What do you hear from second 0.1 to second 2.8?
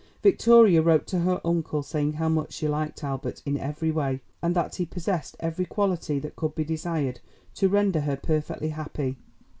Victoria wrote to her uncle saying how much she